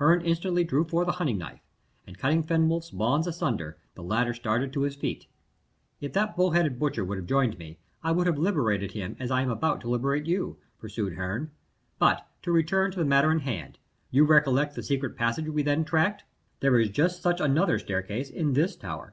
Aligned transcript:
Heme 0.00 0.24
instantly 0.24 0.64
drew 0.64 0.84
forth 0.84 1.06
a 1.06 1.12
hunting 1.12 1.36
knife, 1.36 1.60
and 2.06 2.16
cutting 2.16 2.42
Fenwolf's 2.42 2.90
bonds 2.90 3.26
asunder, 3.26 3.76
the 3.94 4.02
latter 4.02 4.32
started 4.32 4.72
to 4.72 4.84
his 4.84 4.96
feet. 4.96 5.26
"If 6.00 6.14
that 6.14 6.34
bull 6.34 6.52
headed 6.52 6.78
butcher 6.78 7.04
would 7.04 7.18
have 7.18 7.26
joined 7.26 7.58
me, 7.58 7.78
I 8.02 8.12
would 8.12 8.26
have 8.26 8.38
liberated 8.38 8.92
him 8.92 9.16
as 9.20 9.30
I 9.30 9.42
am 9.42 9.50
about 9.50 9.82
to 9.82 9.90
liberate 9.90 10.24
you," 10.24 10.56
pursued 10.78 11.12
Herne. 11.16 11.50
"But 11.98 12.26
to 12.40 12.52
return 12.52 12.90
to 12.92 12.98
the 13.00 13.04
matter 13.04 13.30
in 13.30 13.40
hand. 13.40 13.78
You 14.10 14.24
recollect 14.24 14.76
the 14.76 14.82
secret 14.82 15.14
passage 15.14 15.46
we 15.50 15.62
then 15.62 15.84
tracked? 15.84 16.24
There 16.60 16.78
is 16.80 16.88
just 16.88 17.20
such 17.20 17.38
another 17.42 17.78
staircase 17.78 18.30
in 18.30 18.54
this 18.54 18.76
tower." 18.76 19.12